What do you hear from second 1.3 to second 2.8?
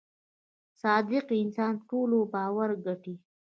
انسان د ټولو باور